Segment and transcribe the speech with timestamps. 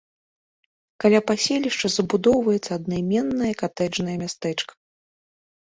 [1.05, 4.73] Каля паселішча забудоўваецца аднайменнае катэджнае мястэчка.